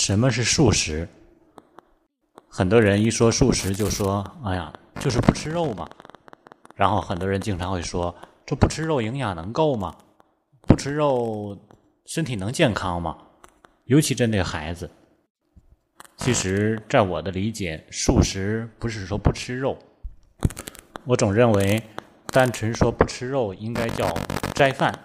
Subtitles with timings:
[0.00, 1.06] 什么是素食？
[2.48, 5.86] 很多人一说素食，就说：“哎呀，就是不吃肉嘛。”
[6.74, 8.14] 然后很多人经常会说
[8.46, 9.94] ：“这不吃肉营养能够吗？
[10.62, 11.54] 不吃肉
[12.06, 13.18] 身体能健康吗？”
[13.84, 14.90] 尤其针对孩子。
[16.16, 19.76] 其实，在我的理解，素食不是说不吃肉。
[21.04, 21.82] 我总认为，
[22.28, 24.10] 单纯说不吃肉，应该叫
[24.54, 24.98] 斋饭，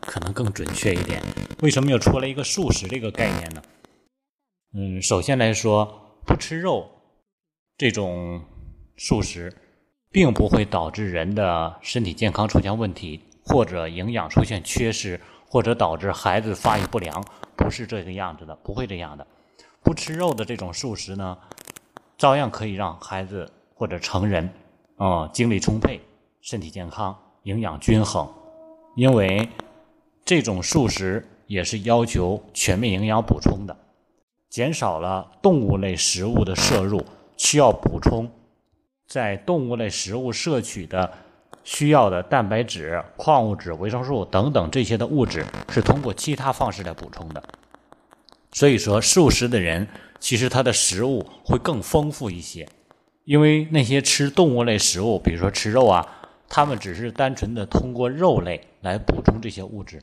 [0.00, 1.22] 可能更准确一点。
[1.62, 3.62] 为什么又出来一个素食这个概念呢？
[4.78, 6.86] 嗯，首先来说，不吃肉
[7.78, 8.42] 这种
[8.98, 9.50] 素食，
[10.10, 17.24] 并不会导致人的身体健康出现问题，或者营养出现缺失，或者导致孩子发育不良，
[17.56, 19.26] 不是这个样子的，不会这样的。
[19.82, 21.38] 不吃肉的这种素食呢，
[22.18, 24.52] 照样可以让孩子或者成人，
[24.98, 25.98] 啊，精力充沛，
[26.42, 28.30] 身体健康，营养均衡，
[28.94, 29.48] 因为
[30.22, 33.74] 这种素食也是要求全面营养补充的。
[34.48, 37.04] 减少了动物类食物的摄入，
[37.36, 38.30] 需要补充
[39.06, 41.12] 在动物类食物摄取的
[41.62, 47.42] 需要的蛋白质、矿物质、维生素等等这些的物质，是通过其他方式来补充的。
[48.52, 49.86] 所以说，素食的人
[50.18, 52.66] 其实他的食物会更丰富一些，
[53.24, 56.06] 因为那些吃动物类食物，比如说吃肉啊，
[56.48, 60.02] 他们只是单纯的通过肉类来补充这些物质，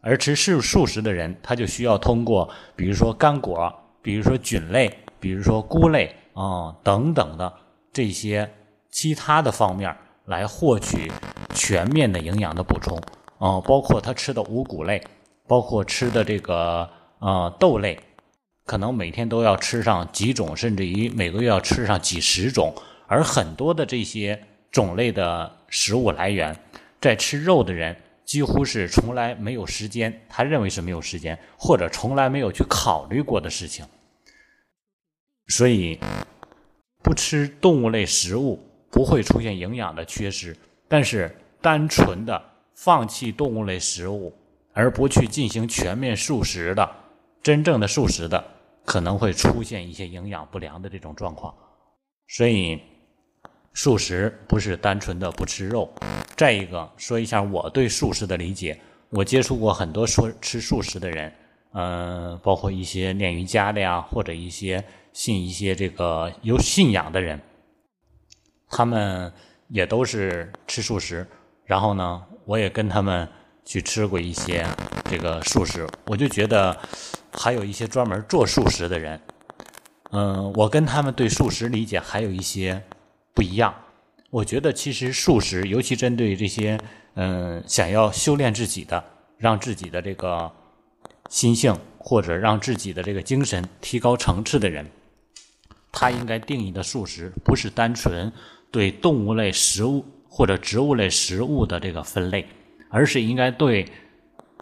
[0.00, 3.74] 而吃素素食的人，他就需要通过比如说干果。
[4.02, 7.52] 比如说菌类，比如说菇类啊等等的
[7.92, 8.50] 这些
[8.90, 11.10] 其他的方面来获取
[11.54, 12.98] 全面的营养的补充
[13.38, 15.02] 啊，包括他吃的五谷类，
[15.46, 17.98] 包括吃的这个呃豆类，
[18.64, 22.74] 可能每天都要吃上几种，甚至于每个月要吃上几十种。
[23.06, 26.56] 而很多的这些种类的食物来源，
[27.00, 27.96] 在吃肉的人
[28.30, 33.84] 几乎是从来没有时间，他认为是没有时间，或者从来没有去考虑过的事情。
[35.48, 35.98] 所以，
[37.02, 38.56] 不吃动物类食物
[38.88, 42.40] 不会出现营养的缺失，但是单纯的
[42.76, 44.32] 放弃动物类食物
[44.74, 46.88] 而不去进行全面素食的，
[47.42, 48.44] 真正的素食的
[48.84, 51.52] 可能会出现一些营养不良的这种状况。
[52.28, 52.80] 所以，
[53.74, 55.92] 素食不是单纯的不吃肉。
[56.36, 61.32] 再一个，说一下我对素食的理解，我接触过很多说吃素食的人，
[61.72, 64.84] 嗯，包括一些练瑜伽的呀，或者一些。
[65.12, 67.40] 信一些这个有信仰的人，
[68.68, 69.32] 他们
[69.66, 71.26] 也都是吃素食。
[71.64, 73.28] 然后呢，我也跟他们
[73.64, 74.64] 去吃过一些
[75.10, 75.84] 这个素食。
[76.06, 76.78] 我就觉得，
[77.32, 79.20] 还有一些专门做素食的人，
[80.12, 82.80] 嗯，我跟他们对素食理解还有一些
[83.34, 83.74] 不一样。
[84.30, 86.78] 我觉得其实素食，尤其针对这些
[87.14, 89.04] 嗯想要修炼自己的，
[89.38, 90.50] 让自己的这个
[91.28, 94.86] 心性或者让自己的这个精神提高层次的人。
[95.92, 98.32] 他应该定义的素食，不是单纯
[98.70, 102.46] 对动物类食物或者植物类食物的这个分类，
[102.88, 103.88] 而是应该对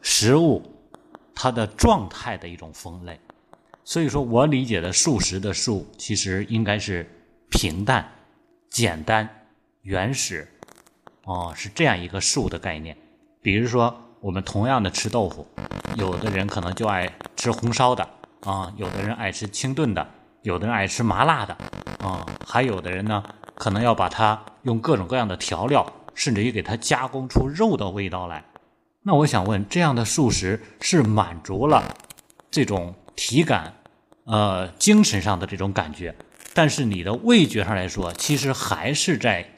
[0.00, 0.62] 食物
[1.34, 3.20] 它的状态的一种分类。
[3.84, 7.06] 所以说我理解的素食的素，其实应该是
[7.50, 8.10] 平淡、
[8.70, 9.28] 简单、
[9.82, 10.46] 原始，
[11.24, 12.96] 哦，是这样一个素的概念。
[13.40, 15.46] 比如说，我们同样的吃豆腐，
[15.96, 18.08] 有的人可能就爱吃红烧的
[18.40, 20.06] 啊，有的人爱吃清炖的。
[20.42, 21.52] 有的人爱吃麻辣的，
[21.98, 23.22] 啊，还有的人呢，
[23.56, 28.42] 可能要把它用各种各样的调料，甚至于给它加工出肉的味道来。
[29.02, 31.82] 那我想问，这样的素食是满足了
[32.50, 33.74] 这种体感、
[34.24, 36.14] 呃精神上的这种感觉，
[36.58, 39.48] 但是你的味觉上来说，其实还是在，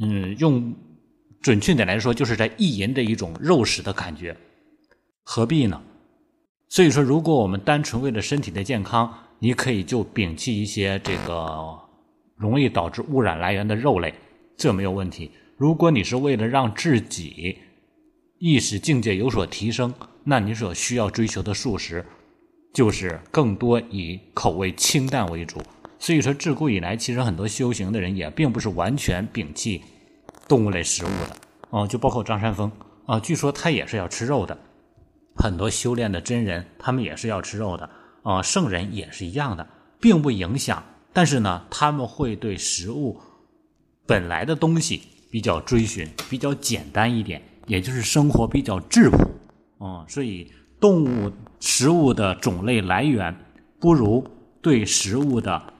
[0.00, 0.74] 嗯，用
[1.42, 4.34] 准确点来说，就是在意淫的一种肉食的感觉，
[5.22, 5.82] 何必呢？
[6.70, 11.78] 所以说，如果我们单纯为了身体的健康，你可以就摒弃一些这个
[12.36, 14.14] 容易导致污染来源的肉类，
[14.56, 15.30] 这没有问题。
[15.58, 17.58] 如果你是为了让自己
[18.38, 19.92] 意识境界有所提升，
[20.24, 22.02] 那你所需要追求的素食
[22.72, 25.60] 就是更多以口味清淡为主。
[26.04, 29.82] 所以说，自古以来，其实很多修行的人也并不是完全摒弃
[30.46, 31.36] 动物类食物的
[31.70, 32.70] 哦，就包括张三丰
[33.06, 34.58] 啊，据说他也是要吃肉的。
[35.34, 37.88] 很多修炼的真人，他们也是要吃肉的。
[38.22, 39.66] 啊，圣人也是一样的，
[39.98, 40.84] 并不影响。
[41.14, 43.18] 但是呢，他们会对食物
[44.06, 45.00] 本来的东西
[45.30, 49.16] 比较追寻，比较简单一点，也就是生活比较质朴。
[49.78, 53.34] 啊，所以动物食物的种类来源
[53.80, 54.22] 不如
[54.60, 55.72] 对食物的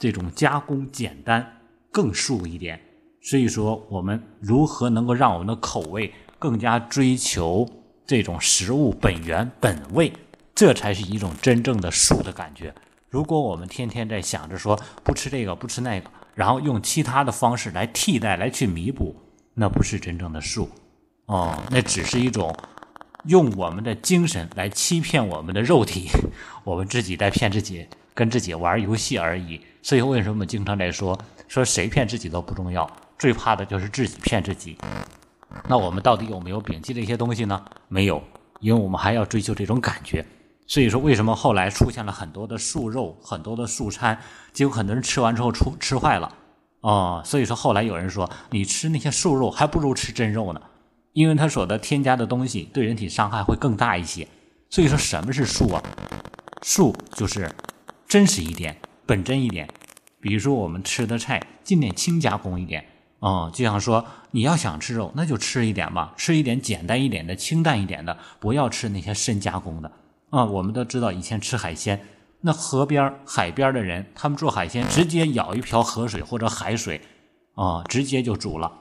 [0.00, 1.60] 这种加工简单
[1.92, 2.80] 更素一点。
[3.22, 7.68] 所以说，我们如何能够让我们的口味更加追求
[8.06, 10.12] 这种食物本源本味？
[10.54, 12.74] 这才是一种真正的素的感觉。
[13.08, 19.14] 如果我们天天在想着说不吃这个不吃那个，然后用其他的方式来替代来去弥补，
[19.54, 20.70] 那不是真正的素
[21.26, 22.54] 哦，那只是一种
[23.24, 26.08] 用我们的精神来欺骗我们的肉体，
[26.64, 27.86] 我们自己在骗自己，
[28.20, 29.58] 跟自己玩游戏而已。
[29.80, 31.18] 所以为什么经常在说
[31.48, 32.86] 说谁骗自己都不重要，
[33.18, 34.76] 最怕的就是自己骗自己。
[35.66, 37.64] 那我们到底有没有摒弃这些东西呢？
[37.88, 38.22] 没有，
[38.60, 40.22] 因为我们还要追求这种感觉。
[40.66, 44.18] 所以说，为什么后来出现了很多的素肉、很多的素餐，
[44.52, 46.30] 结果很多人吃完之后出吃坏了
[46.82, 47.22] 啊？
[47.24, 50.60] 所以说，后来有人说，你吃那些素肉还不如吃真肉呢，
[51.14, 54.28] 因为它所的添加的东西对人体伤害会更大一些。
[54.68, 55.82] 所以说，什么是素啊？
[56.62, 57.50] 素就是
[58.10, 58.76] 真实一点、
[59.06, 59.68] 本真一点。
[60.20, 62.84] 比如说，我们吃的菜尽量轻加工一点
[63.20, 69.92] 啊，就像说，你要想吃肉，那就吃一点吧，吃一点简单一点的、清淡一点的，不要吃那些深加工的。
[70.30, 72.04] 啊，我们都知道以前吃海鲜，
[72.40, 77.00] 那河边、海边的人，他们做海鲜直接舀一瓢河水或者海水，
[77.54, 78.72] 啊，直接就煮了，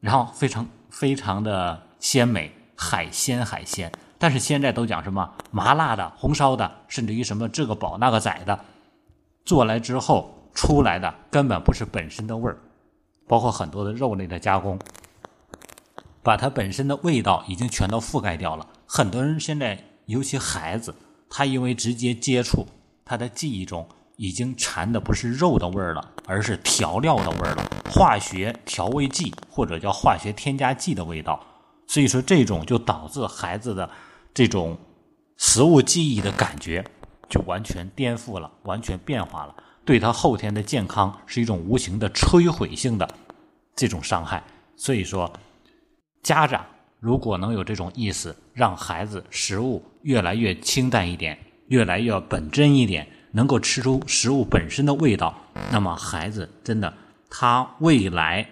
[0.00, 3.90] 然后非常非常的鲜美，海鲜海鲜。
[4.18, 8.58] 但是现在都讲什么麻辣的、红烧的，甚至于什么这个煲那个宰的，
[9.44, 12.58] 做来之后出来的根本不是本身的味儿，
[13.26, 14.78] 包括很多的肉类的加工，
[16.22, 18.66] 把它本身的味道已经全都覆盖掉了。
[18.86, 19.78] 很多人现在。
[20.06, 20.94] 尤其孩子，
[21.30, 22.66] 他因为直接接触，
[23.06, 31.42] 他的记忆中已经馋的不是肉的味儿了，而是调料的味儿了，化学调味剂或者叫化学添加剂的味道。
[31.86, 33.88] 所以说，这种就导致孩子的
[34.34, 34.76] 这种
[35.38, 36.84] 食物记忆的感觉
[37.28, 39.54] 就完全颠覆了，完全变化了，
[39.84, 43.08] 对他后天的健康是一种无形的摧毁性的
[43.74, 44.42] 这种伤害。
[44.76, 45.32] 所以说，
[46.22, 46.64] 家长。
[47.00, 51.38] 如果能有这种意识，让孩子食物越来越清淡一点，
[51.68, 55.34] 越来越本真一点，能够吃出食物本身的味道，
[55.70, 56.90] 那么孩子真的，
[57.28, 58.48] 他未来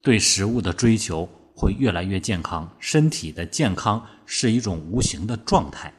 [0.00, 5.92] 对食物的追求会越来越健康，身体的健康是一种无形的状态。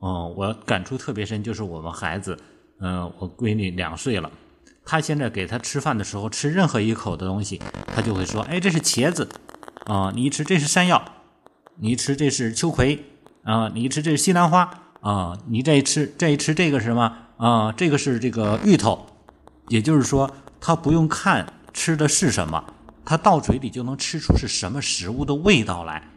[0.00, 2.38] 嗯，我感触特别深，就是我们孩子，
[2.80, 4.30] 嗯，我闺女两岁了，
[4.84, 7.60] 她现在给她吃饭的时候，吃任何一口的东西，
[7.94, 9.28] 她就会说：“哎，这是茄子，
[9.86, 11.02] 啊，你一吃这是山药。”
[11.82, 13.02] 你一吃这是秋葵
[13.42, 14.70] 啊，你一吃这是西兰花
[15.00, 17.72] 啊，你再吃再吃这个是什么啊？
[17.72, 19.06] 这个是这个芋头，
[19.68, 20.30] 也就是说，
[20.60, 22.62] 他不用看吃的是什么，
[23.02, 26.10] 他到嘴里就能吃出是什么食物的味道来。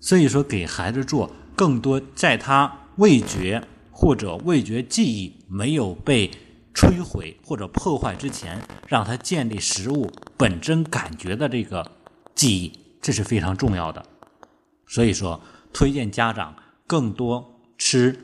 [0.00, 6.30] 所以说，给孩子做更多，在他味觉或者味觉记忆没有被
[6.74, 11.90] 摧毁或者破坏之前，让他建立食物本真感觉的这个
[12.34, 14.04] 记忆，这是非常重要的。
[14.86, 15.40] 所以说，
[15.72, 16.54] 推荐家长
[16.86, 18.16] 更多吃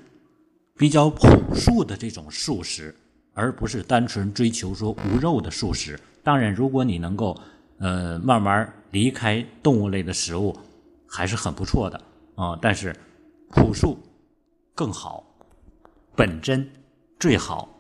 [0.76, 2.94] 比较朴素的这种素食，
[3.32, 5.98] 而不是单纯追求说无肉的素食。
[6.22, 7.34] 当然，如果你能够
[7.78, 10.54] 呃慢慢离开动物类的食物，
[11.08, 11.98] 还是很不错的
[12.34, 12.58] 啊。
[12.60, 12.94] 但是
[13.50, 13.98] 朴素
[14.76, 15.24] 更好，
[16.14, 16.70] 本真
[17.18, 17.75] 最好。